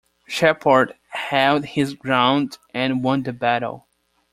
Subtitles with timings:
[0.27, 3.85] Shepard held his ground and won the battle.